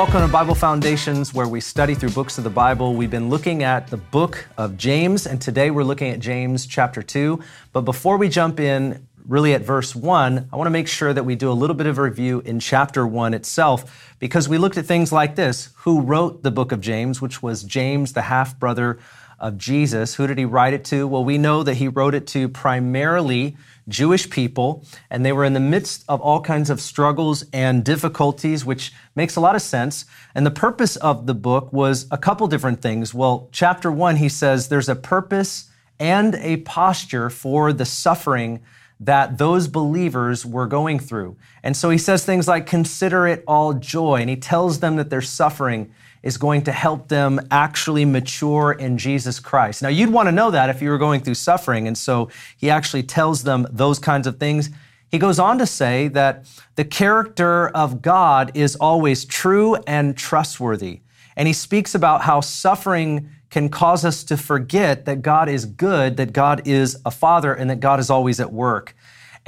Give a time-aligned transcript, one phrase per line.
[0.00, 2.94] welcome to Bible Foundations, where we study through books of the Bible.
[2.94, 7.02] We've been looking at the book of James, and today we're looking at James chapter
[7.02, 7.38] 2.
[7.74, 11.24] But before we jump in, really at verse 1, I want to make sure that
[11.24, 14.78] we do a little bit of a review in chapter 1 itself, because we looked
[14.78, 18.58] at things like this Who wrote the book of James, which was James, the half
[18.58, 18.98] brother
[19.38, 20.14] of Jesus.
[20.14, 21.06] Who did he write it to?
[21.06, 23.54] Well, we know that he wrote it to primarily
[23.90, 28.64] Jewish people, and they were in the midst of all kinds of struggles and difficulties,
[28.64, 30.06] which makes a lot of sense.
[30.34, 33.12] And the purpose of the book was a couple different things.
[33.12, 38.60] Well, chapter one, he says there's a purpose and a posture for the suffering
[39.00, 41.36] that those believers were going through.
[41.62, 44.20] And so he says things like, consider it all joy.
[44.20, 45.92] And he tells them that their suffering
[46.22, 49.82] is going to help them actually mature in Jesus Christ.
[49.82, 51.86] Now, you'd want to know that if you were going through suffering.
[51.86, 54.70] And so he actually tells them those kinds of things.
[55.10, 56.46] He goes on to say that
[56.76, 61.00] the character of God is always true and trustworthy.
[61.36, 66.16] And he speaks about how suffering can cause us to forget that God is good,
[66.18, 68.94] that God is a father, and that God is always at work.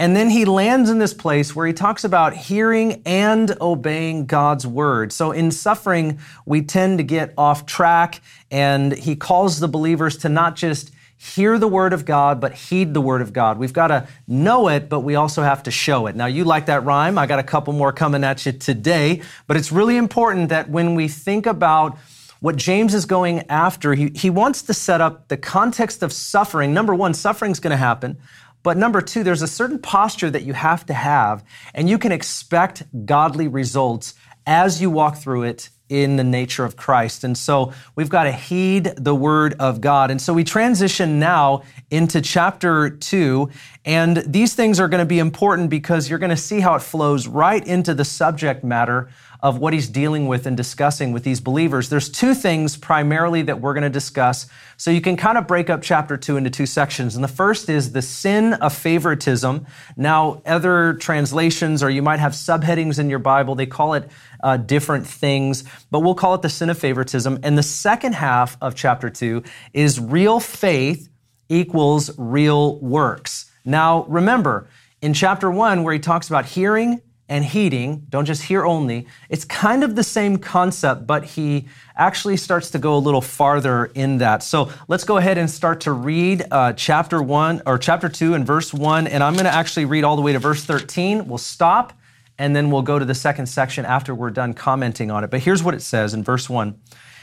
[0.02, 4.66] And then he lands in this place where he talks about hearing and obeying God's
[4.66, 5.12] word.
[5.12, 10.28] So in suffering, we tend to get off track, and he calls the believers to
[10.28, 13.58] not just hear the word of God, but heed the word of God.
[13.58, 16.16] We've got to know it, but we also have to show it.
[16.16, 17.16] Now, you like that rhyme.
[17.16, 20.96] I got a couple more coming at you today, but it's really important that when
[20.96, 21.96] we think about
[22.40, 26.74] what James is going after, he, he wants to set up the context of suffering.
[26.74, 28.18] Number one, suffering's going to happen.
[28.62, 32.12] But number two, there's a certain posture that you have to have, and you can
[32.12, 34.14] expect godly results
[34.46, 37.22] as you walk through it in the nature of Christ.
[37.22, 40.10] And so we've got to heed the word of God.
[40.10, 43.50] And so we transition now into chapter two.
[43.84, 46.82] And these things are going to be important because you're going to see how it
[46.82, 49.10] flows right into the subject matter
[49.42, 51.88] of what he's dealing with and discussing with these believers.
[51.88, 54.46] There's two things primarily that we're going to discuss.
[54.76, 57.16] So you can kind of break up chapter two into two sections.
[57.16, 59.66] And the first is the sin of favoritism.
[59.96, 64.08] Now, other translations, or you might have subheadings in your Bible, they call it
[64.44, 67.40] uh, different things, but we'll call it the sin of favoritism.
[67.42, 69.42] And the second half of chapter two
[69.72, 71.08] is real faith
[71.48, 73.50] equals real works.
[73.64, 74.68] Now, remember,
[75.00, 77.02] in chapter one, where he talks about hearing
[77.32, 81.66] and heating, don't just hear only, it's kind of the same concept, but he
[81.96, 84.42] actually starts to go a little farther in that.
[84.42, 88.46] So let's go ahead and start to read uh, chapter 1 or chapter 2 and
[88.46, 89.06] verse 1.
[89.06, 91.26] And I'm going to actually read all the way to verse 13.
[91.26, 91.94] We'll stop
[92.36, 95.30] and then we'll go to the second section after we're done commenting on it.
[95.30, 96.78] But here's what it says in verse 1.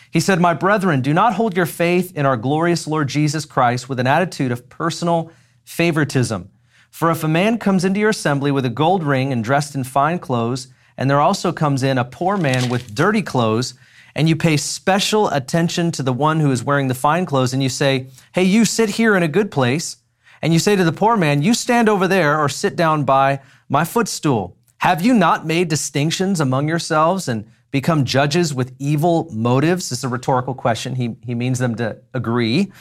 [0.10, 3.88] He said, My brethren, do not hold your faith in our glorious Lord Jesus Christ
[3.88, 5.32] with an attitude of personal
[5.66, 6.50] favoritism.
[6.92, 9.84] For if a man comes into your assembly with a gold ring and dressed in
[9.84, 10.68] fine clothes,
[10.98, 13.74] and there also comes in a poor man with dirty clothes,
[14.16, 17.64] and you pay special attention to the one who is wearing the fine clothes, and
[17.64, 19.98] you say, Hey, you sit here in a good place,
[20.42, 23.40] and you say to the poor man, You stand over there or sit down by
[23.70, 24.58] my footstool.
[24.80, 29.90] Have you not made distinctions among yourselves and become judges with evil motives?
[29.90, 30.96] This is a rhetorical question.
[30.96, 32.72] He, he means them to agree.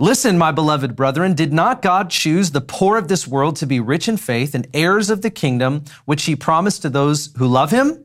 [0.00, 3.80] Listen, my beloved brethren, did not God choose the poor of this world to be
[3.80, 7.72] rich in faith and heirs of the kingdom, which he promised to those who love
[7.72, 8.04] him?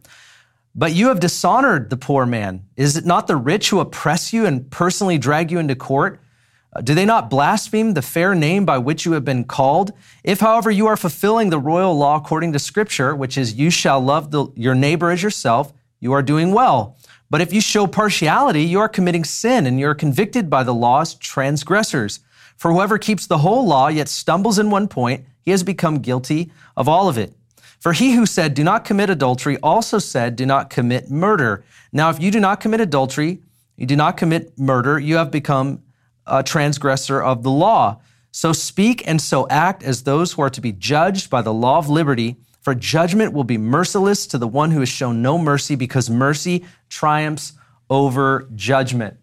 [0.73, 2.65] But you have dishonored the poor man.
[2.75, 6.19] Is it not the rich who oppress you and personally drag you into court?
[6.75, 9.93] Uh, do they not blaspheme the fair name by which you have been called?
[10.23, 14.01] If, however, you are fulfilling the royal law according to scripture, which is you shall
[14.01, 16.97] love the, your neighbor as yourself, you are doing well.
[17.33, 20.71] But if you show partiality, you are committing sin and you are convicted by the
[20.71, 22.19] law as transgressors.
[22.57, 26.51] For whoever keeps the whole law yet stumbles in one point, he has become guilty
[26.77, 27.33] of all of it.
[27.79, 31.65] For he who said, Do not commit adultery, also said, Do not commit murder.
[31.91, 33.41] Now, if you do not commit adultery,
[33.77, 35.81] you do not commit murder, you have become
[36.27, 37.99] a transgressor of the law.
[38.31, 41.79] So speak and so act as those who are to be judged by the law
[41.79, 42.35] of liberty.
[42.63, 46.65] For judgment will be merciless to the one who has shown no mercy, because mercy
[46.89, 47.53] triumphs
[47.89, 49.17] over judgment.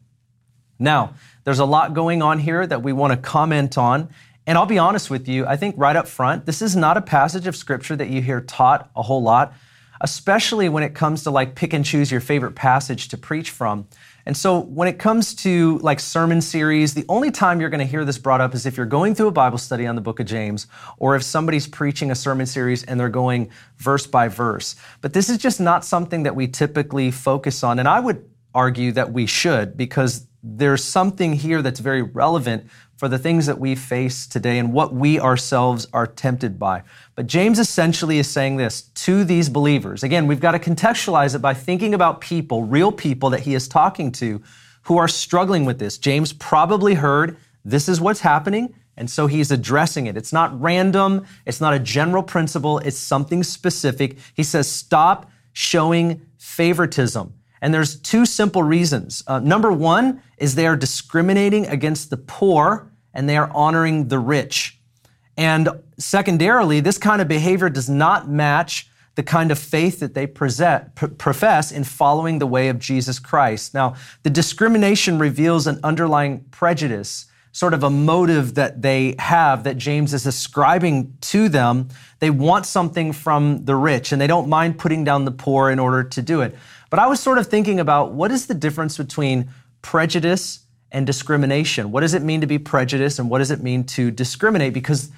[0.79, 1.15] Now,
[1.45, 4.11] there's a lot going on here that we want to comment on.
[4.47, 7.03] And I'll be honest with you, I think right up front, this is not a
[7.03, 9.55] passage of scripture that you hear taught a whole lot,
[10.01, 13.87] especially when it comes to like pick and choose your favorite passage to preach from.
[14.31, 17.85] And so when it comes to like sermon series, the only time you're going to
[17.85, 20.21] hear this brought up is if you're going through a Bible study on the book
[20.21, 20.69] of James
[20.99, 24.77] or if somebody's preaching a sermon series and they're going verse by verse.
[25.01, 27.81] But this is just not something that we typically focus on.
[27.81, 28.25] And I would
[28.55, 32.69] argue that we should because there's something here that's very relevant
[33.01, 36.83] for the things that we face today and what we ourselves are tempted by.
[37.15, 40.03] But James essentially is saying this to these believers.
[40.03, 43.69] Again, we've got to contextualize it by thinking about people, real people that he is
[43.69, 44.43] talking to
[44.83, 45.97] who are struggling with this.
[45.97, 48.75] James probably heard this is what's happening.
[48.99, 50.19] And so he's addressing it.
[50.19, 51.25] It's not random.
[51.47, 52.81] It's not a general principle.
[52.81, 54.19] It's something specific.
[54.35, 57.33] He says, stop showing favoritism.
[57.63, 59.23] And there's two simple reasons.
[59.27, 64.19] Uh, number one is they are discriminating against the poor and they are honoring the
[64.19, 64.79] rich.
[65.37, 65.69] And
[65.99, 70.95] secondarily, this kind of behavior does not match the kind of faith that they present,
[70.95, 73.75] profess in following the way of Jesus Christ.
[73.75, 79.77] Now, the discrimination reveals an underlying prejudice, sort of a motive that they have that
[79.77, 81.89] James is ascribing to them.
[82.21, 85.79] They want something from the rich and they don't mind putting down the poor in
[85.79, 86.57] order to do it.
[86.89, 89.51] But I was sort of thinking about what is the difference between
[89.83, 90.61] prejudice
[90.93, 91.93] and discrimination?
[91.93, 94.73] What does it mean to be prejudiced and what does it mean to discriminate?
[94.73, 95.11] Because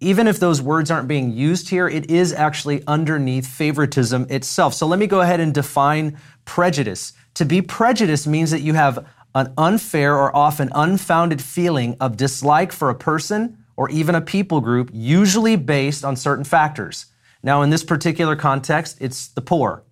[0.00, 4.74] even if those words aren't being used here, it is actually underneath favoritism itself.
[4.74, 7.12] So let me go ahead and define prejudice.
[7.34, 12.72] To be prejudiced means that you have an unfair or often unfounded feeling of dislike
[12.72, 17.06] for a person or even a people group, usually based on certain factors.
[17.42, 19.84] Now, in this particular context, it's the poor.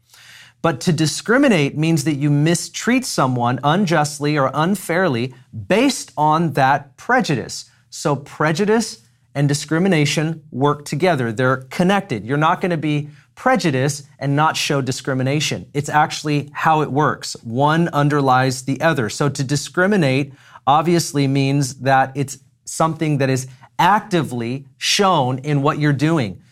[0.62, 5.34] But to discriminate means that you mistreat someone unjustly or unfairly
[5.68, 7.70] based on that prejudice.
[7.90, 9.02] So prejudice
[9.34, 11.30] and discrimination work together.
[11.30, 12.24] They're connected.
[12.24, 15.70] You're not going to be prejudiced and not show discrimination.
[15.74, 17.34] It's actually how it works.
[17.44, 19.10] One underlies the other.
[19.10, 20.32] So to discriminate
[20.66, 23.46] obviously means that it's something that is
[23.78, 26.42] actively shown in what you're doing.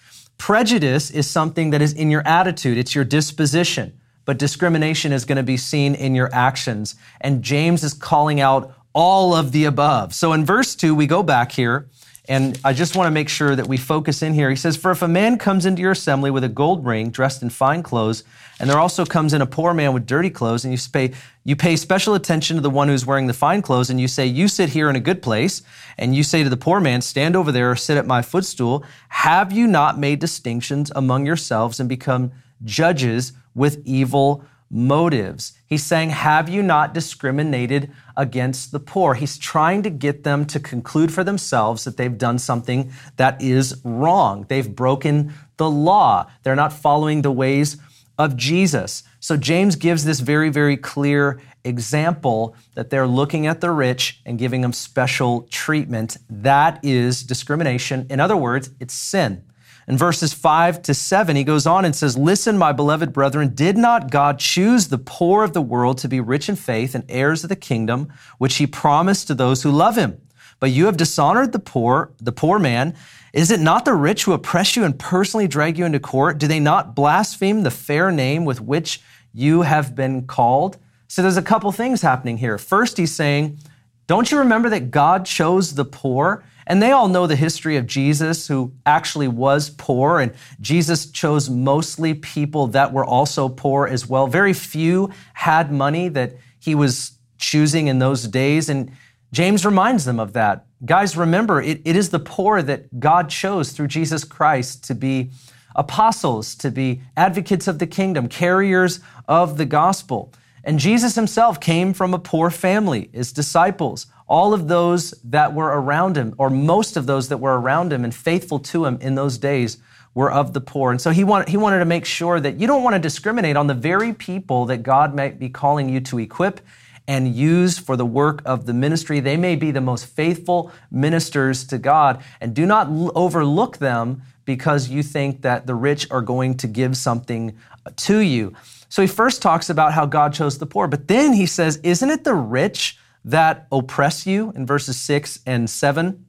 [0.45, 2.77] Prejudice is something that is in your attitude.
[2.77, 6.95] It's your disposition but discrimination is going to be seen in your actions.
[7.21, 10.15] And James is calling out all of the above.
[10.15, 11.89] So in verse 2, we go back here,
[12.27, 14.49] and I just want to make sure that we focus in here.
[14.49, 17.43] He says, For if a man comes into your assembly with a gold ring, dressed
[17.43, 18.25] in fine clothes,
[18.59, 21.13] and there also comes in a poor man with dirty clothes, and you pay,
[21.45, 24.27] you pay special attention to the one who's wearing the fine clothes, and you say,
[24.27, 25.63] You sit here in a good place,
[25.99, 28.85] and you say to the poor man, Stand over there or sit at my footstool,
[29.09, 32.33] have you not made distinctions among yourselves and become
[32.65, 35.53] judges with evil motives.
[35.67, 39.15] He's saying, Have you not discriminated against the poor?
[39.15, 43.81] He's trying to get them to conclude for themselves that they've done something that is
[43.85, 44.47] wrong.
[44.49, 46.31] They've broken the law.
[46.43, 47.77] They're not following the ways
[48.19, 49.03] of Jesus.
[49.21, 54.39] So James gives this very, very clear example that they're looking at the rich and
[54.39, 56.19] giving them special treatment.
[56.29, 58.07] That is discrimination.
[58.11, 59.45] In other words, it's sin.
[59.87, 63.77] In verses 5 to 7, he goes on and says, Listen, my beloved brethren, did
[63.77, 67.45] not God choose the poor of the world to be rich in faith and heirs
[67.45, 70.21] of the kingdom, which he promised to those who love him?
[70.59, 72.95] But you have dishonored the poor, the poor man.
[73.35, 76.39] Is it not the rich who oppress you and personally drag you into court?
[76.39, 79.03] Do they not blaspheme the fair name with which
[79.35, 80.79] you have been called?
[81.09, 82.57] So there's a couple things happening here.
[82.57, 83.59] First, he's saying,
[84.07, 86.43] Don't you remember that God chose the poor?
[86.67, 91.51] And they all know the history of Jesus, who actually was poor, and Jesus chose
[91.51, 94.27] mostly people that were also poor as well.
[94.27, 98.69] Very few had money that he was choosing in those days.
[98.69, 98.93] And
[99.33, 100.67] James reminds them of that.
[100.85, 105.31] Guys, remember, it, it is the poor that God chose through Jesus Christ to be
[105.77, 110.33] apostles, to be advocates of the kingdom, carriers of the gospel.
[110.63, 115.69] And Jesus himself came from a poor family, his disciples all of those that were
[115.81, 119.15] around him, or most of those that were around him and faithful to him in
[119.15, 119.79] those days,
[120.15, 120.91] were of the poor.
[120.91, 123.57] And so he wanted, he wanted to make sure that you don't want to discriminate
[123.57, 126.61] on the very people that God might be calling you to equip
[127.07, 129.21] and use for the work of the ministry.
[129.21, 134.89] They may be the most faithful ministers to God, and do not overlook them because
[134.89, 137.57] you think that the rich are going to give something
[137.97, 138.55] to you.
[138.89, 142.11] So he first talks about how God chose the poor, but then he says, Isn't
[142.11, 142.99] it the rich?
[143.25, 146.25] That oppress you in verses 6 and 7.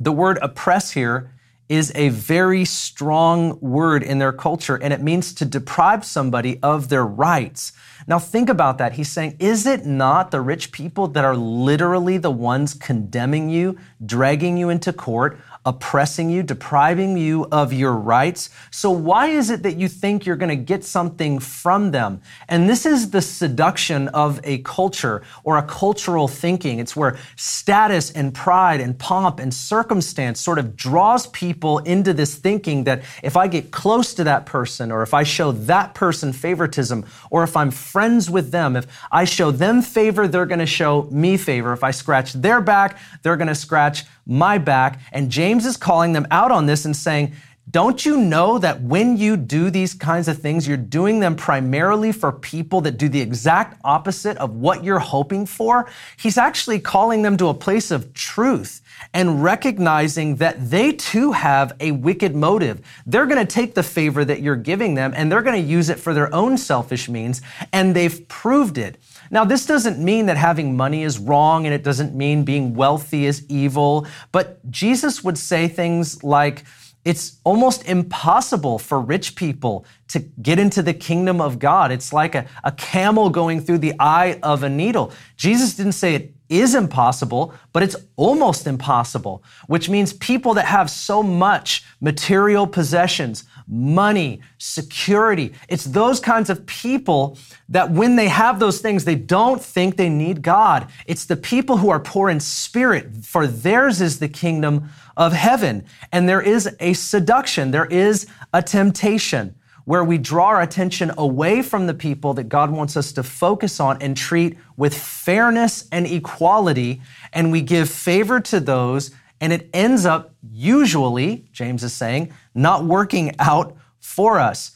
[0.00, 1.30] The word oppress here
[1.68, 6.88] is a very strong word in their culture, and it means to deprive somebody of
[6.88, 7.72] their rights.
[8.06, 8.94] Now, think about that.
[8.94, 13.78] He's saying, Is it not the rich people that are literally the ones condemning you,
[14.04, 18.50] dragging you into court, oppressing you, depriving you of your rights.
[18.70, 22.20] So why is it that you think you're going to get something from them?
[22.48, 26.78] And this is the seduction of a culture or a cultural thinking.
[26.78, 32.34] It's where status and pride and pomp and circumstance sort of draws people into this
[32.34, 36.32] thinking that if I get close to that person, or if I show that person
[36.32, 40.66] favoritism, or if I'm friends with them, if I show them favor, they're going to
[40.66, 41.72] show me favor.
[41.72, 45.00] If I scratch their back, they're going to scratch my back.
[45.12, 47.32] And James is calling them out on this and saying,
[47.70, 52.10] don't you know that when you do these kinds of things, you're doing them primarily
[52.10, 55.88] for people that do the exact opposite of what you're hoping for?
[56.16, 58.82] He's actually calling them to a place of truth
[59.12, 62.80] and recognizing that they too have a wicked motive.
[63.06, 65.88] They're going to take the favor that you're giving them and they're going to use
[65.88, 67.42] it for their own selfish means,
[67.72, 68.98] and they've proved it.
[69.34, 73.26] Now, this doesn't mean that having money is wrong and it doesn't mean being wealthy
[73.26, 76.62] is evil, but Jesus would say things like,
[77.04, 81.90] it's almost impossible for rich people to get into the kingdom of God.
[81.90, 85.12] It's like a, a camel going through the eye of a needle.
[85.36, 90.90] Jesus didn't say it is impossible, but it's almost impossible, which means people that have
[90.90, 98.58] so much material possessions, money, security, it's those kinds of people that when they have
[98.58, 100.90] those things, they don't think they need God.
[101.06, 105.84] It's the people who are poor in spirit, for theirs is the kingdom of heaven.
[106.12, 111.62] And there is a seduction, there is a temptation where we draw our attention away
[111.62, 116.06] from the people that God wants us to focus on and treat with fairness and
[116.06, 119.10] equality, and we give favor to those,
[119.40, 124.72] and it ends up usually, James is saying, not working out for us.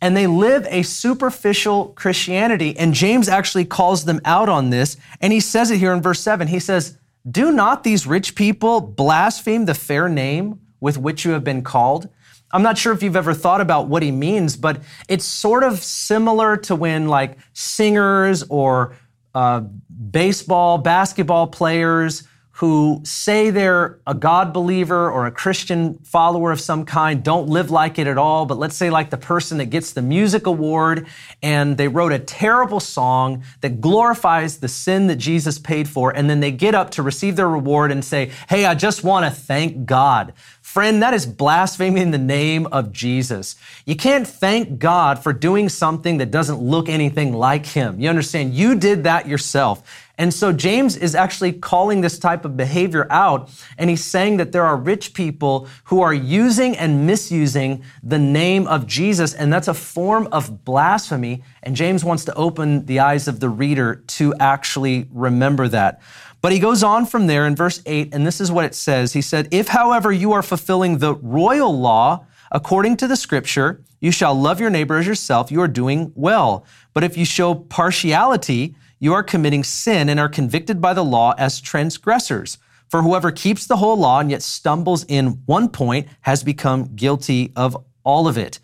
[0.00, 5.32] And they live a superficial Christianity, and James actually calls them out on this, and
[5.32, 6.48] he says it here in verse 7.
[6.48, 6.96] He says,
[7.28, 12.08] do not these rich people blaspheme the fair name with which you have been called?
[12.52, 15.82] I'm not sure if you've ever thought about what he means, but it's sort of
[15.82, 18.96] similar to when like singers or
[19.34, 22.22] uh, baseball, basketball players
[22.56, 27.70] who say they're a God believer or a Christian follower of some kind don't live
[27.70, 28.46] like it at all.
[28.46, 31.06] But let's say, like the person that gets the music award
[31.42, 36.16] and they wrote a terrible song that glorifies the sin that Jesus paid for.
[36.16, 39.26] And then they get up to receive their reward and say, Hey, I just want
[39.26, 40.32] to thank God.
[40.76, 43.56] Friend, that is blaspheming the name of Jesus.
[43.86, 47.98] You can't thank God for doing something that doesn't look anything like Him.
[47.98, 48.52] You understand?
[48.52, 50.06] You did that yourself.
[50.18, 54.52] And so James is actually calling this type of behavior out, and he's saying that
[54.52, 59.68] there are rich people who are using and misusing the name of Jesus, and that's
[59.68, 61.42] a form of blasphemy.
[61.62, 66.02] And James wants to open the eyes of the reader to actually remember that.
[66.46, 69.12] But he goes on from there in verse 8, and this is what it says.
[69.12, 74.12] He said, If, however, you are fulfilling the royal law according to the scripture, you
[74.12, 76.64] shall love your neighbor as yourself, you are doing well.
[76.94, 81.34] But if you show partiality, you are committing sin and are convicted by the law
[81.36, 82.58] as transgressors.
[82.90, 87.52] For whoever keeps the whole law and yet stumbles in one point has become guilty
[87.56, 88.60] of all of it.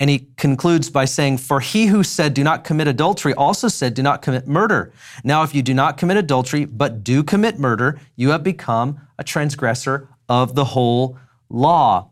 [0.00, 3.94] And he concludes by saying, For he who said, Do not commit adultery, also said,
[3.94, 4.92] Do not commit murder.
[5.24, 9.24] Now, if you do not commit adultery, but do commit murder, you have become a
[9.24, 12.10] transgressor of the whole law.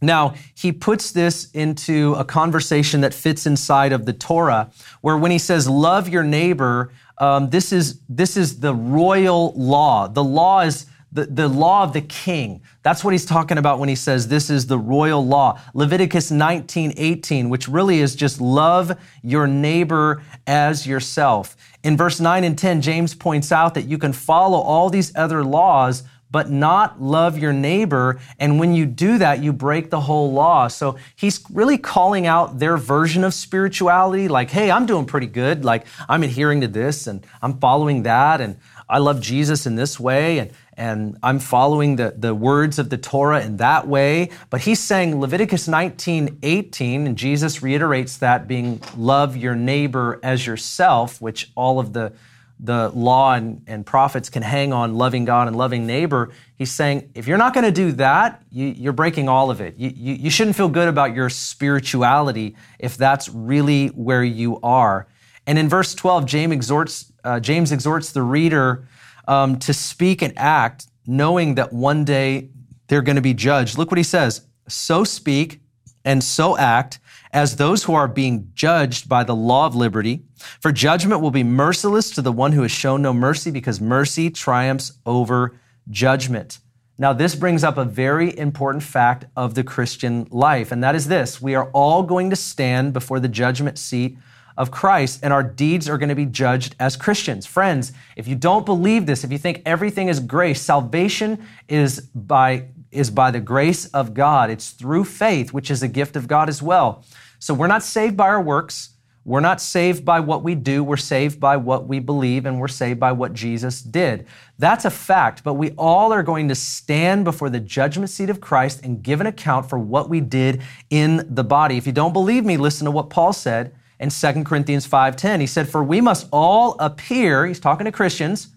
[0.00, 4.70] Now, he puts this into a conversation that fits inside of the Torah,
[5.00, 10.06] where when he says, love your neighbor, um, this, is, this is the royal law.
[10.06, 12.60] The law is the, the law of the king.
[12.82, 15.60] That's what he's talking about when he says this is the royal law.
[15.74, 21.56] Leviticus 19, 18, which really is just love your neighbor as yourself.
[21.82, 25.42] In verse 9 and 10, James points out that you can follow all these other
[25.44, 28.20] laws, but not love your neighbor.
[28.38, 30.68] And when you do that, you break the whole law.
[30.68, 35.64] So he's really calling out their version of spirituality like, hey, I'm doing pretty good.
[35.64, 38.42] Like, I'm adhering to this and I'm following that.
[38.42, 38.58] And
[38.90, 40.38] I love Jesus in this way.
[40.38, 44.30] And, and I'm following the, the words of the Torah in that way.
[44.48, 50.46] But he's saying Leviticus 19, 18, and Jesus reiterates that being love your neighbor as
[50.46, 52.12] yourself, which all of the
[52.60, 57.08] the law and, and prophets can hang on loving God and loving neighbor, he's saying,
[57.14, 59.76] if you're not going to do that, you, are breaking all of it.
[59.76, 65.06] You, you, you shouldn't feel good about your spirituality if that's really where you are.
[65.46, 68.88] And in verse 12, James exhorts, uh, James exhorts the reader
[69.28, 72.50] um, to speak and act, knowing that one day
[72.88, 73.78] they're going to be judged.
[73.78, 75.60] Look what he says So speak
[76.04, 76.98] and so act
[77.32, 80.24] as those who are being judged by the law of liberty.
[80.60, 84.30] For judgment will be merciless to the one who has shown no mercy, because mercy
[84.30, 86.58] triumphs over judgment.
[86.96, 91.06] Now, this brings up a very important fact of the Christian life, and that is
[91.06, 94.16] this we are all going to stand before the judgment seat
[94.58, 97.46] of Christ, and our deeds are going to be judged as Christians.
[97.46, 102.66] Friends, if you don't believe this, if you think everything is grace, salvation is by
[102.90, 104.50] is by the grace of God.
[104.50, 107.04] It's through faith, which is a gift of God as well.
[107.38, 108.94] So we're not saved by our works.
[109.26, 110.82] We're not saved by what we do.
[110.82, 114.26] We're saved by what we believe, and we're saved by what Jesus did.
[114.58, 118.40] That's a fact, but we all are going to stand before the judgment seat of
[118.40, 121.76] Christ and give an account for what we did in the body.
[121.76, 125.40] If you don't believe me, listen to what Paul said in 2 Corinthians 5:10.
[125.40, 128.48] He said, "For we must all appear," he's talking to Christians,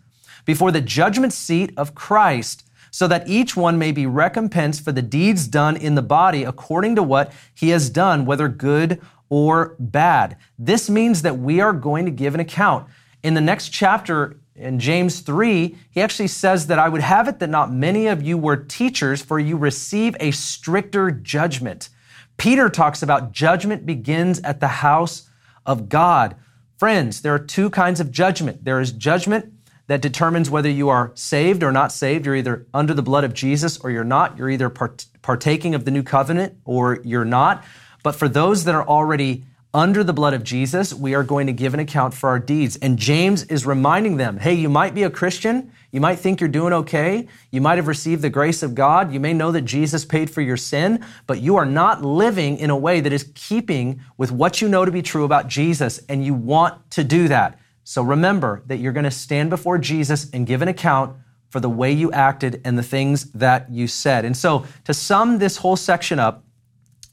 [0.46, 5.02] "before the judgment seat of Christ." so that each one may be recompensed for the
[5.02, 10.36] deeds done in the body according to what he has done, whether good or bad.
[10.60, 12.86] This means that we are going to give an account.
[13.24, 17.40] In the next chapter, in James 3, he actually says that I would have it
[17.40, 21.90] that not many of you were teachers, for you receive a stricter judgment.
[22.36, 25.30] Peter talks about judgment begins at the house
[25.66, 26.36] of God.
[26.78, 28.66] Friends, there are two kinds of judgment.
[28.66, 29.54] There is judgment
[29.88, 32.26] that determines whether you are saved or not saved.
[32.26, 34.38] You're either under the blood of Jesus or you're not.
[34.38, 37.64] You're either partaking of the new covenant or you're not.
[38.04, 41.54] But for those that are already under the blood of Jesus, we are going to
[41.54, 42.78] give an account for our deeds.
[42.78, 45.72] And James is reminding them hey, you might be a Christian.
[45.92, 47.28] You might think you're doing okay.
[47.52, 49.14] You might have received the grace of God.
[49.14, 52.70] You may know that Jesus paid for your sin, but you are not living in
[52.70, 56.26] a way that is keeping with what you know to be true about Jesus, and
[56.26, 57.60] you want to do that.
[57.84, 61.18] So remember that you're going to stand before Jesus and give an account
[61.50, 64.24] for the way you acted and the things that you said.
[64.24, 66.46] And so to sum this whole section up,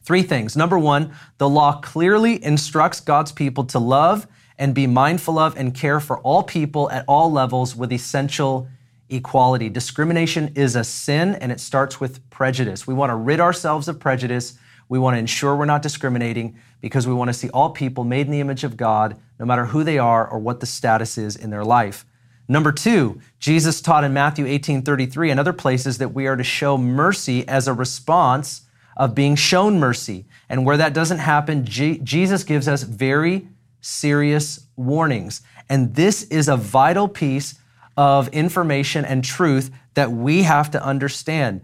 [0.08, 0.56] Three things.
[0.56, 4.26] Number one, the law clearly instructs God's people to love
[4.58, 8.68] and be mindful of and care for all people at all levels with essential
[9.08, 9.68] equality.
[9.68, 12.86] Discrimination is a sin and it starts with prejudice.
[12.86, 14.58] We want to rid ourselves of prejudice.
[14.88, 18.26] We want to ensure we're not discriminating because we want to see all people made
[18.26, 21.36] in the image of God, no matter who they are or what the status is
[21.36, 22.04] in their life.
[22.48, 26.44] Number two, Jesus taught in Matthew 18 33 and other places that we are to
[26.44, 28.62] show mercy as a response
[28.96, 30.24] of being shown mercy.
[30.48, 33.48] And where that doesn't happen, G- Jesus gives us very
[33.80, 35.42] serious warnings.
[35.68, 37.54] And this is a vital piece
[37.96, 41.60] of information and truth that we have to understand.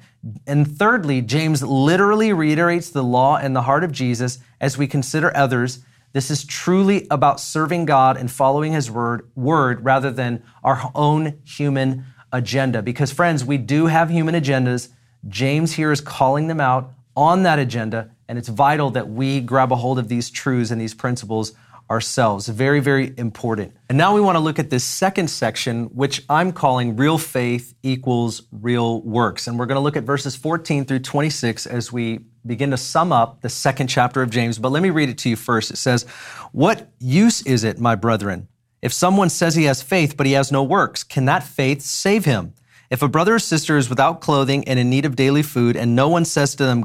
[0.47, 5.35] And thirdly, James literally reiterates the law and the heart of Jesus as we consider
[5.37, 5.85] others.
[6.13, 11.39] This is truly about serving God and following his word, word rather than our own
[11.45, 12.83] human agenda.
[12.83, 14.89] Because friends, we do have human agendas.
[15.29, 19.71] James here is calling them out on that agenda, and it's vital that we grab
[19.71, 21.53] a hold of these truths and these principles
[21.91, 22.49] ourselves.
[22.49, 23.77] Very, very important.
[23.89, 27.75] And now we want to look at this second section, which I'm calling real faith
[27.83, 29.47] equals real works.
[29.47, 33.13] And we're going to look at verses 14 through 26 as we begin to sum
[33.13, 34.59] up the second chapter of James.
[34.59, 35.71] But let me read it to you first.
[35.71, 36.05] It says,
[36.53, 38.49] What use is it, my brethren,
[38.83, 41.03] if someone says he has faith, but he has no works?
[41.05, 42.55] Can that faith save him?
[42.91, 45.97] If a brother or sister is without clothing and in need of daily food, and
[45.97, 46.85] no one says to them,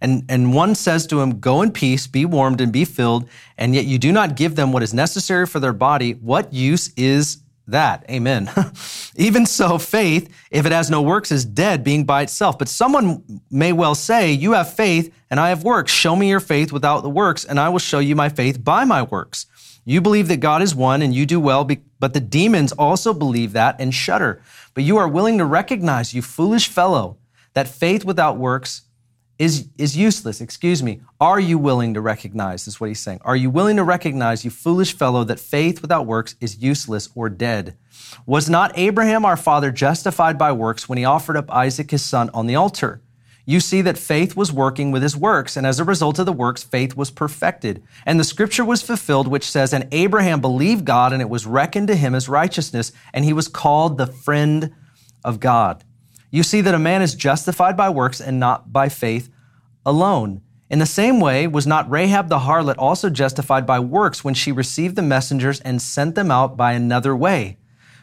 [0.00, 3.74] and, and one says to him, Go in peace, be warmed and be filled, and
[3.74, 6.12] yet you do not give them what is necessary for their body.
[6.12, 8.04] What use is that?
[8.10, 8.50] Amen.
[9.16, 12.58] Even so, faith, if it has no works, is dead, being by itself.
[12.58, 15.92] But someone may well say, You have faith, and I have works.
[15.92, 18.84] Show me your faith without the works, and I will show you my faith by
[18.84, 19.46] my works.
[19.84, 23.52] You believe that God is one, and you do well, but the demons also believe
[23.52, 24.42] that and shudder.
[24.74, 27.18] But you are willing to recognize, you foolish fellow,
[27.54, 28.82] that faith without works
[29.40, 30.42] is, is useless.
[30.42, 31.00] Excuse me.
[31.18, 33.20] Are you willing to recognize, is what he's saying.
[33.24, 37.30] Are you willing to recognize, you foolish fellow, that faith without works is useless or
[37.30, 37.74] dead?
[38.26, 42.28] Was not Abraham our father justified by works when he offered up Isaac his son
[42.34, 43.00] on the altar?
[43.46, 46.32] You see that faith was working with his works, and as a result of the
[46.34, 47.82] works, faith was perfected.
[48.04, 51.88] And the scripture was fulfilled, which says, And Abraham believed God, and it was reckoned
[51.88, 54.74] to him as righteousness, and he was called the friend
[55.24, 55.82] of God.
[56.30, 59.30] You see that a man is justified by works and not by faith
[59.84, 60.42] alone.
[60.68, 64.52] In the same way, was not Rahab the harlot also justified by works when she
[64.52, 67.58] received the messengers and sent them out by another way?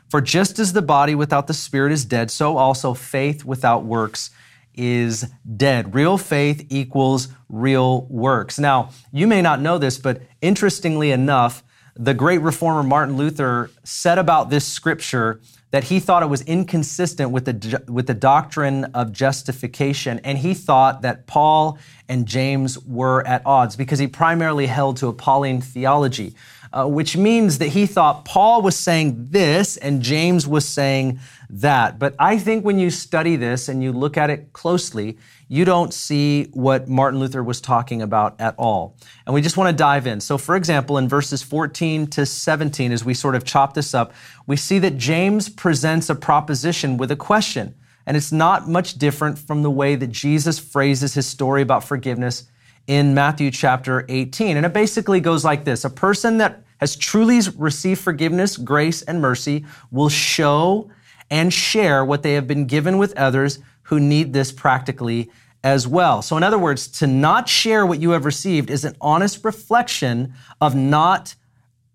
[0.10, 4.32] For just as the body without the spirit is dead, so also faith without works
[4.74, 5.96] is dead.
[5.96, 8.60] Real faith equals real works.
[8.60, 11.64] Now, you may not know this, but interestingly enough,
[11.96, 17.32] the great reformer Martin Luther said about this scripture that he thought it was inconsistent
[17.32, 21.78] with the, with the doctrine of justification, and he thought that Paul
[22.08, 26.36] and James were at odds because he primarily held to a Pauline theology,
[26.72, 31.98] uh, which means that he thought Paul was saying this and James was saying that.
[32.00, 35.94] But I think when you study this and you look at it closely, you don't
[35.94, 38.98] see what Martin Luther was talking about at all.
[39.26, 40.20] And we just want to dive in.
[40.20, 44.14] So, for example, in verses 14 to 17, as we sort of chop this up,
[44.46, 47.76] we see that James presents a proposition with a question.
[48.06, 52.50] And it's not much different from the way that Jesus phrases his story about forgiveness
[52.88, 54.58] in Matthew chapter 18.
[54.58, 59.22] And it basically goes like this A person that has truly received forgiveness, grace, and
[59.22, 60.90] mercy will show
[61.30, 65.30] and share what they have been given with others who need this practically
[65.64, 66.22] as well.
[66.22, 70.34] So, in other words, to not share what you have received is an honest reflection
[70.62, 71.36] of not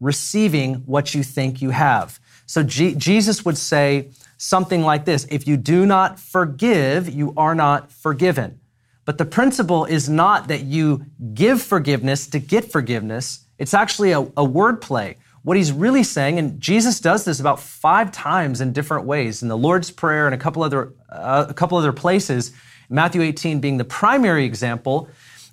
[0.01, 2.19] receiving what you think you have.
[2.47, 7.55] So, G- Jesus would say something like this If you do not forgive, you are
[7.55, 8.61] not forgiven.
[9.05, 13.47] But the principle is not that you give forgiveness to get forgiveness.
[13.59, 15.17] It's actually a, a word play.
[15.43, 19.49] What he's really saying, and Jesus does this about five times in different ways in
[19.49, 22.53] the Lord's Prayer and a couple other, uh, a couple other places,
[22.89, 25.09] Matthew 18 being the primary example.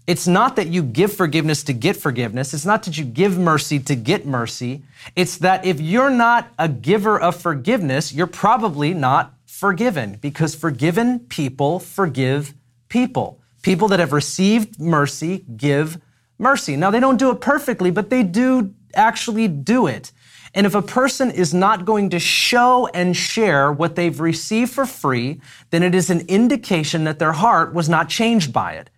[0.05, 2.53] It's not that you give forgiveness to get forgiveness.
[2.53, 4.83] It's not that you give mercy to get mercy.
[5.15, 11.19] It's that if you're not a giver of forgiveness, you're probably not forgiven because forgiven
[11.19, 12.53] people forgive
[12.89, 13.39] people.
[13.61, 15.99] People that have received mercy give
[16.37, 16.75] mercy.
[16.75, 20.11] Now, they don't do it perfectly, but they do actually do it.
[20.53, 24.85] And if a person is not going to show and share what they've received for
[24.85, 28.89] free, then it is an indication that their heart was not changed by it.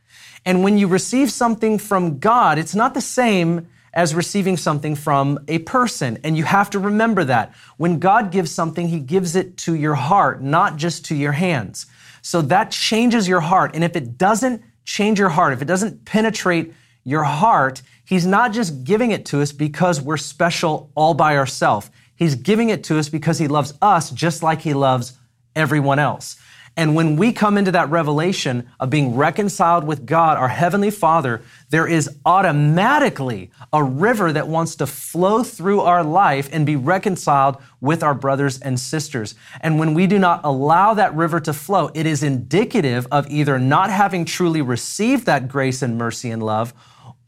[0.45, 5.39] And when you receive something from God, it's not the same as receiving something from
[5.47, 6.17] a person.
[6.23, 7.54] And you have to remember that.
[7.77, 11.86] When God gives something, He gives it to your heart, not just to your hands.
[12.21, 13.75] So that changes your heart.
[13.75, 16.73] And if it doesn't change your heart, if it doesn't penetrate
[17.04, 21.90] your heart, He's not just giving it to us because we're special all by ourselves.
[22.16, 25.14] He's giving it to us because He loves us just like He loves
[25.56, 26.36] everyone else.
[26.78, 31.42] And when we come into that revelation of being reconciled with God, our Heavenly Father,
[31.70, 37.58] there is automatically a river that wants to flow through our life and be reconciled
[37.82, 39.36] with our brothers and sisters.
[39.60, 43.60] And when we do not allow that river to flow, it is indicative of either
[43.60, 46.74] not having truly received that grace and mercy and love,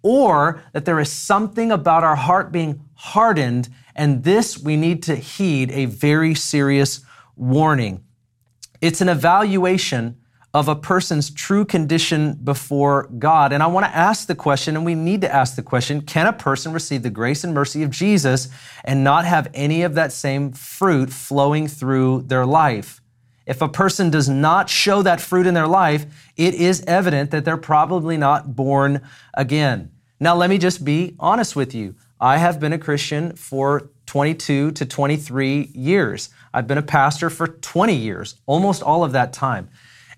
[0.01, 3.67] or that there is something about our heart being hardened.
[3.93, 7.01] And this we need to heed a very serious
[7.35, 8.03] warning.
[8.83, 10.17] It's an evaluation
[10.53, 13.53] of a person's true condition before God.
[13.53, 16.27] And I want to ask the question, and we need to ask the question can
[16.27, 18.49] a person receive the grace and mercy of Jesus
[18.83, 23.01] and not have any of that same fruit flowing through their life?
[23.45, 27.45] If a person does not show that fruit in their life, it is evident that
[27.45, 28.99] they're probably not born
[29.33, 29.93] again.
[30.19, 31.95] Now, let me just be honest with you.
[32.23, 36.29] I have been a Christian for 22 to 23 years.
[36.53, 39.67] I've been a pastor for 20 years, almost all of that time.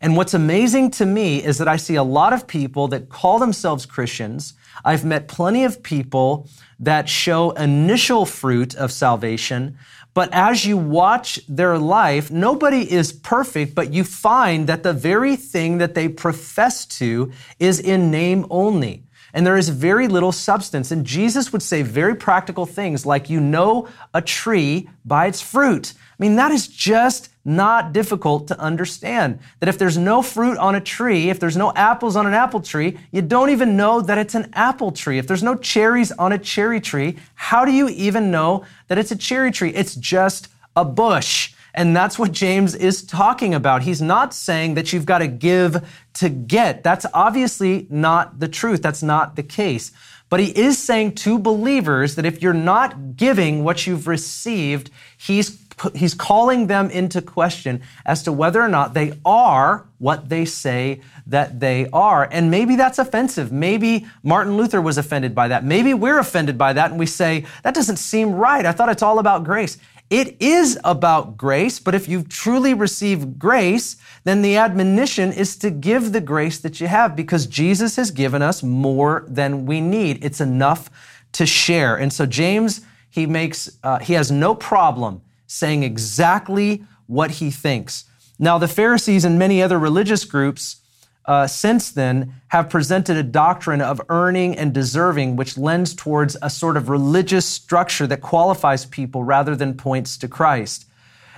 [0.02, 3.40] And what's amazing to me is that I see a lot of people that call
[3.40, 4.54] themselves Christians.
[4.84, 6.48] I've met plenty of people
[6.80, 9.76] that show initial fruit of salvation,
[10.14, 15.36] but as you watch their life, nobody is perfect, but you find that the very
[15.36, 19.05] thing that they profess to is in name only
[19.36, 20.92] and there is very little substance.
[20.92, 25.94] And Jesus would say very practical things like, you know a tree by its fruit.
[25.98, 29.40] I mean, that is just not difficult to understand.
[29.60, 32.62] That if there's no fruit on a tree, if there's no apples on an apple
[32.62, 35.18] tree, you don't even know that it's an apple tree.
[35.18, 39.12] If there's no cherries on a cherry tree, how do you even know that it's
[39.12, 39.72] a cherry tree?
[39.72, 41.54] It's just a bush.
[41.76, 43.84] And that's what James is talking about.
[43.84, 45.86] He's not saying that you've got to give
[46.16, 46.84] to get.
[46.84, 48.82] That's obviously not the truth.
[48.82, 49.92] That's not the case.
[50.30, 55.62] But he is saying to believers that if you're not giving what you've received, he's
[55.94, 61.02] he's calling them into question as to whether or not they are what they say
[61.28, 62.28] that they are.
[62.32, 63.52] And maybe that's offensive.
[63.52, 65.66] Maybe Martin Luther was offended by that.
[65.66, 68.66] Maybe we're offended by that and we say, that doesn't seem right.
[68.66, 69.78] I thought it's all about grace.
[70.10, 75.72] It is about grace, but if you've truly received grace, then the admonition is to
[75.72, 80.24] give the grace that you have because Jesus has given us more than we need.
[80.24, 80.92] It's enough
[81.34, 81.96] to share.
[81.96, 88.06] And so James, he makes, uh, he has no problem saying exactly what he thinks.
[88.38, 90.82] Now, the Pharisees and many other religious groups
[91.28, 96.50] uh, since then have presented a doctrine of earning and deserving, which lends towards a
[96.50, 100.86] sort of religious structure that qualifies people rather than points to Christ.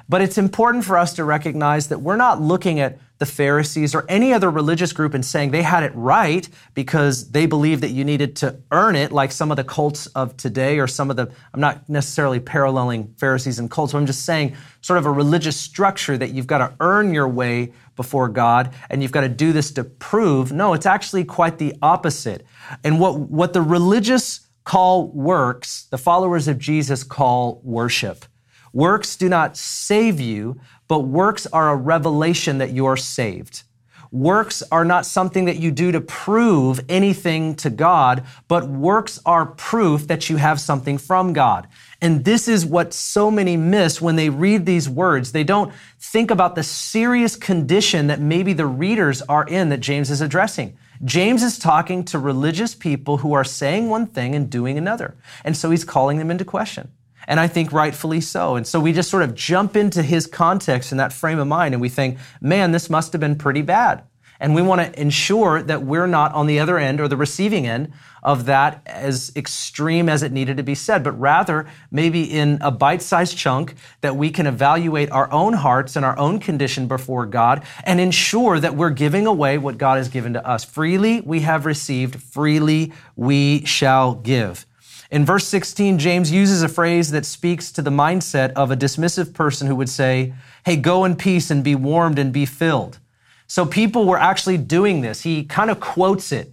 [0.09, 4.05] But it's important for us to recognize that we're not looking at the Pharisees or
[4.07, 8.03] any other religious group and saying they had it right because they believed that you
[8.03, 11.31] needed to earn it, like some of the cults of today or some of the,
[11.53, 15.57] I'm not necessarily paralleling Pharisees and cults, but I'm just saying sort of a religious
[15.57, 19.51] structure that you've got to earn your way before God and you've got to do
[19.51, 20.51] this to prove.
[20.51, 22.45] No, it's actually quite the opposite.
[22.83, 28.25] And what, what the religious call works, the followers of Jesus call worship.
[28.73, 33.63] Works do not save you, but works are a revelation that you're saved.
[34.11, 39.45] Works are not something that you do to prove anything to God, but works are
[39.45, 41.67] proof that you have something from God.
[42.01, 45.31] And this is what so many miss when they read these words.
[45.31, 50.09] They don't think about the serious condition that maybe the readers are in that James
[50.09, 50.77] is addressing.
[51.03, 55.17] James is talking to religious people who are saying one thing and doing another.
[55.43, 56.91] And so he's calling them into question.
[57.27, 58.55] And I think rightfully so.
[58.55, 61.73] And so we just sort of jump into his context in that frame of mind
[61.73, 64.03] and we think, man, this must have been pretty bad.
[64.39, 67.65] And we want to ensure that we're not on the other end or the receiving
[67.65, 72.59] end of that as extreme as it needed to be said, but rather maybe in
[72.61, 76.87] a bite sized chunk that we can evaluate our own hearts and our own condition
[76.87, 80.63] before God and ensure that we're giving away what God has given to us.
[80.63, 84.66] Freely we have received, freely we shall give.
[85.09, 89.33] In verse 16, James uses a phrase that speaks to the mindset of a dismissive
[89.33, 90.33] person who would say,
[90.65, 92.99] Hey, go in peace and be warmed and be filled.
[93.47, 95.21] So people were actually doing this.
[95.21, 96.51] He kind of quotes it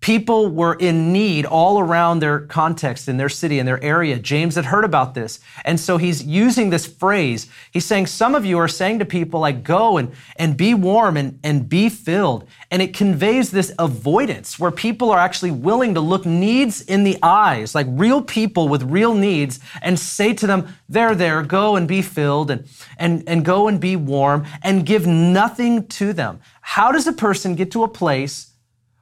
[0.00, 4.16] People were in need all around their context in their city, in their area.
[4.16, 5.40] James had heard about this.
[5.64, 7.48] And so he's using this phrase.
[7.72, 11.16] He's saying, some of you are saying to people like, go and, and be warm
[11.16, 12.46] and, and be filled.
[12.70, 17.18] And it conveys this avoidance where people are actually willing to look needs in the
[17.20, 21.88] eyes, like real people with real needs and say to them, there, there, go and
[21.88, 26.40] be filled and, and, and go and be warm and give nothing to them.
[26.60, 28.47] How does a person get to a place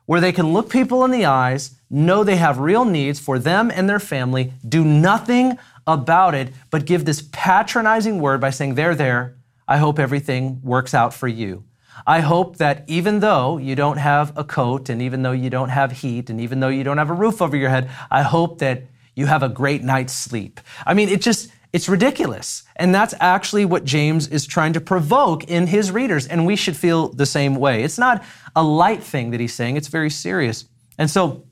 [0.06, 3.70] where they can look people in the eyes, know they have real needs for them
[3.70, 8.94] and their family, do nothing about it, but give this patronizing word by saying, They're
[8.94, 9.36] there.
[9.68, 11.64] I hope everything works out for you.
[12.06, 15.70] I hope that even though you don't have a coat and even though you don't
[15.70, 18.58] have heat and even though you don't have a roof over your head, I hope
[18.58, 20.60] that you have a great night's sleep.
[20.84, 22.62] I mean, it just, it's ridiculous.
[22.76, 26.26] And that's actually what James is trying to provoke in his readers.
[26.26, 27.82] And we should feel the same way.
[27.82, 28.24] It's not
[28.56, 30.64] a light thing that he's saying, it's very serious.
[30.96, 31.44] And so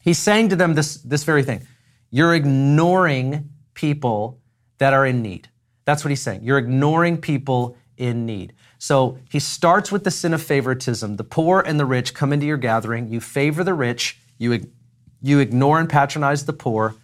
[0.00, 1.66] he's saying to them this, this very thing
[2.10, 4.40] You're ignoring people
[4.78, 5.50] that are in need.
[5.84, 6.44] That's what he's saying.
[6.44, 8.54] You're ignoring people in need.
[8.78, 11.16] So he starts with the sin of favoritism.
[11.16, 13.08] The poor and the rich come into your gathering.
[13.08, 14.66] You favor the rich, you,
[15.20, 16.94] you ignore and patronize the poor,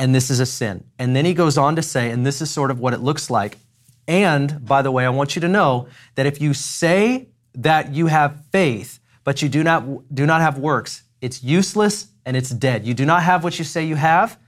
[0.00, 0.82] and this is a sin.
[0.98, 3.28] And then he goes on to say, and this is sort of what it looks
[3.28, 3.58] like.
[4.08, 8.06] And by the way, I want you to know that if you say that you
[8.06, 12.86] have faith, but you do not, do not have works, it's useless and it's dead.
[12.86, 14.38] You do not have what you say you have,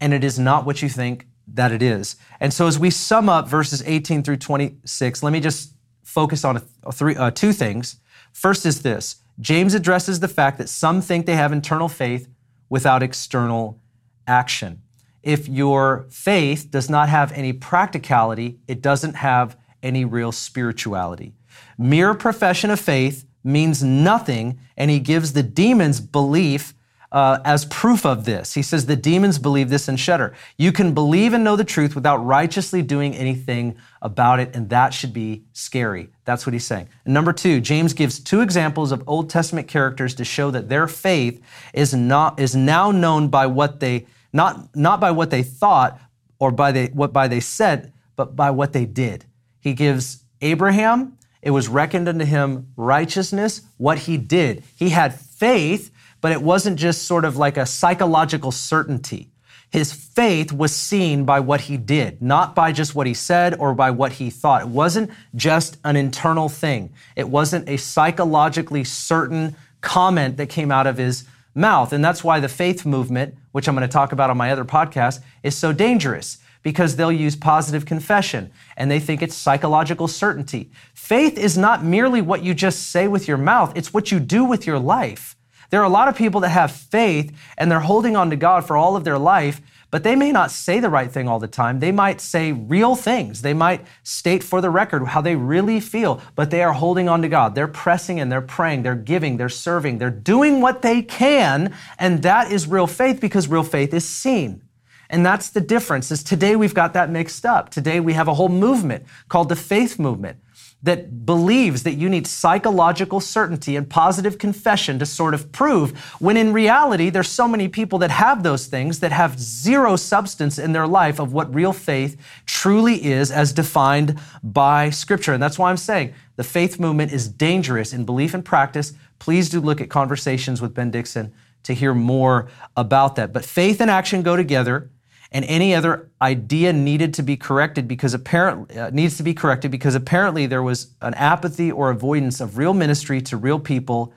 [0.00, 2.14] and it is not what you think that it is.
[2.38, 6.62] And so as we sum up verses 18 through 26, let me just focus on
[6.92, 7.96] three, uh, two things.
[8.32, 12.28] First is this James addresses the fact that some think they have internal faith
[12.68, 13.80] without external
[14.28, 14.82] action.
[15.22, 21.34] If your faith does not have any practicality, it doesn't have any real spirituality.
[21.78, 26.74] Mere profession of faith means nothing, and he gives the demons belief
[27.12, 28.54] uh, as proof of this.
[28.54, 30.34] He says the demons believe this and shudder.
[30.56, 34.94] You can believe and know the truth without righteously doing anything about it, and that
[34.94, 36.10] should be scary.
[36.24, 36.88] That's what he's saying.
[37.04, 40.86] And number two, James gives two examples of Old Testament characters to show that their
[40.86, 41.42] faith
[41.74, 46.00] is not is now known by what they not not by what they thought
[46.38, 49.24] or by they what by they said, but by what they did.
[49.60, 54.62] He gives Abraham it was reckoned unto him righteousness, what he did.
[54.76, 55.90] He had faith,
[56.20, 59.30] but it wasn't just sort of like a psychological certainty.
[59.70, 63.72] His faith was seen by what he did, not by just what he said or
[63.72, 64.62] by what he thought.
[64.62, 66.92] It wasn't just an internal thing.
[67.14, 71.92] It wasn't a psychologically certain comment that came out of his mouth.
[71.92, 74.64] And that's why the faith movement, which I'm going to talk about on my other
[74.64, 80.70] podcast, is so dangerous because they'll use positive confession and they think it's psychological certainty.
[80.94, 84.44] Faith is not merely what you just say with your mouth, it's what you do
[84.44, 85.36] with your life.
[85.70, 88.66] There are a lot of people that have faith and they're holding on to God
[88.66, 91.48] for all of their life, but they may not say the right thing all the
[91.48, 91.80] time.
[91.80, 93.42] They might say real things.
[93.42, 97.22] They might state for the record how they really feel, but they are holding on
[97.22, 97.54] to God.
[97.54, 102.22] They're pressing and they're praying, they're giving, they're serving, they're doing what they can, and
[102.22, 104.62] that is real faith because real faith is seen.
[105.10, 107.70] And that's the difference is today we've got that mixed up.
[107.70, 110.38] Today we have a whole movement called the faith movement
[110.82, 116.36] that believes that you need psychological certainty and positive confession to sort of prove when
[116.36, 120.72] in reality there's so many people that have those things that have zero substance in
[120.72, 122.16] their life of what real faith
[122.46, 125.34] truly is as defined by scripture.
[125.34, 128.94] And that's why i'm saying the faith movement is dangerous in belief and practice.
[129.18, 131.32] Please do look at conversations with ben dixon
[131.64, 133.34] to hear more about that.
[133.34, 134.90] But faith and action go together
[135.32, 139.70] and any other idea needed to be corrected because apparently uh, needs to be corrected
[139.70, 144.12] because apparently there was an apathy or avoidance of real ministry to real people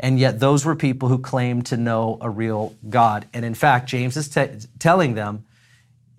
[0.00, 3.26] and yet those were people who claimed to know a real God.
[3.32, 4.28] And in fact, James is
[4.78, 5.44] telling them,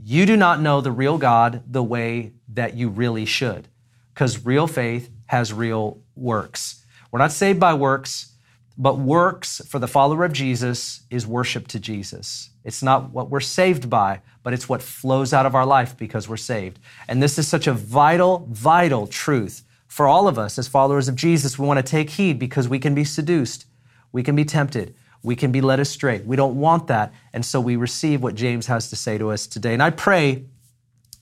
[0.04, 3.68] you do not know the real God the way that you really should,
[4.14, 6.84] because real faith has real works.
[7.12, 8.34] We're not saved by works,
[8.78, 12.50] but works for the follower of Jesus is worship to Jesus.
[12.64, 16.28] It's not what we're saved by, but it's what flows out of our life because
[16.28, 16.80] we're saved.
[17.08, 21.16] And this is such a vital, vital truth for all of us as followers of
[21.16, 21.58] Jesus.
[21.58, 23.66] We want to take heed because we can be seduced.
[24.12, 24.96] We can be tempted.
[25.24, 26.22] We can be led astray.
[26.22, 27.14] We don't want that.
[27.34, 29.74] And so we receive what James has to say to us today.
[29.74, 30.46] And I pray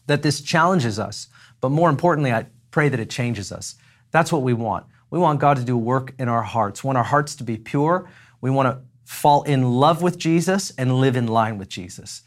[0.08, 1.28] that this challenges us,
[1.62, 3.76] but more importantly, I pray that it changes us.
[4.12, 4.86] That's what we want.
[5.10, 6.84] We want God to do work in our hearts.
[6.84, 8.10] We want our hearts to be pure.
[8.42, 12.24] We want to fall in love with Jesus and live in line with Jesus.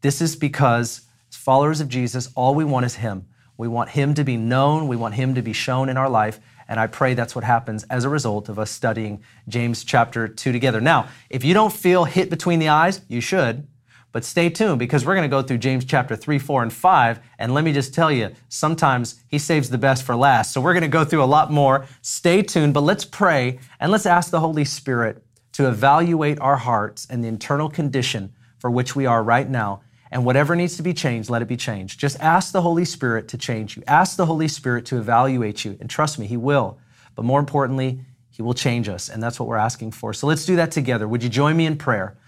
[0.00, 3.26] This is because, as followers of Jesus, all we want is Him.
[3.58, 6.40] We want Him to be known, we want Him to be shown in our life,
[6.68, 10.52] and I pray that's what happens as a result of us studying James chapter 2
[10.52, 10.80] together.
[10.80, 13.68] Now, if you don't feel hit between the eyes, you should.
[14.10, 17.20] But stay tuned because we're going to go through James chapter 3, 4, and 5.
[17.38, 20.52] And let me just tell you, sometimes he saves the best for last.
[20.52, 21.86] So we're going to go through a lot more.
[22.00, 27.06] Stay tuned, but let's pray and let's ask the Holy Spirit to evaluate our hearts
[27.08, 30.92] and the internal condition for which we are right now and whatever needs to be
[30.92, 31.98] changed, let it be changed.
[31.98, 33.82] Just ask the Holy Spirit to change you.
[33.88, 35.78] Ask the Holy Spirit to evaluate you.
[35.80, 36.78] And trust me, He will.
[37.14, 39.08] But more importantly, He will change us.
[39.08, 40.12] And that's what we're asking for.
[40.12, 41.08] So let's do that together.
[41.08, 42.18] Would you join me in prayer?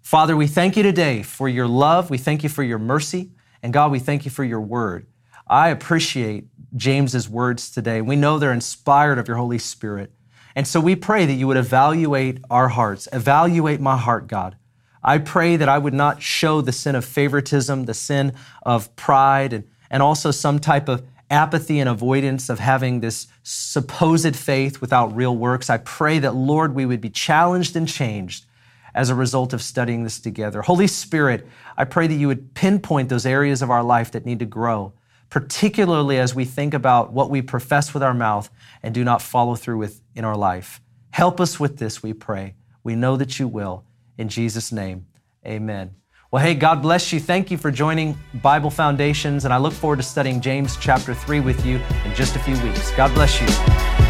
[0.00, 2.08] Father, we thank you today for your love.
[2.08, 3.32] We thank you for your mercy.
[3.62, 5.06] And God, we thank you for your word.
[5.46, 8.00] I appreciate James's words today.
[8.00, 10.12] We know they're inspired of your Holy Spirit.
[10.56, 14.56] And so we pray that you would evaluate our hearts, evaluate my heart, God.
[15.02, 19.52] I pray that I would not show the sin of favoritism, the sin of pride,
[19.52, 25.14] and, and also some type of apathy and avoidance of having this supposed faith without
[25.14, 25.68] real works.
[25.68, 28.46] I pray that, Lord, we would be challenged and changed
[28.94, 30.62] as a result of studying this together.
[30.62, 34.38] Holy Spirit, I pray that you would pinpoint those areas of our life that need
[34.38, 34.92] to grow,
[35.34, 38.48] particularly as we think about what we profess with our mouth
[38.84, 40.80] and do not follow through with in our life.
[41.10, 42.54] Help us with this, we pray.
[42.84, 43.84] We know that you will.
[44.16, 45.06] In Jesus' name,
[45.44, 45.96] amen.
[46.30, 47.18] Well, hey, God bless you.
[47.18, 51.40] Thank you for joining Bible Foundations, and I look forward to studying James chapter 3
[51.40, 52.92] with you in just a few weeks.
[52.92, 54.03] God bless you.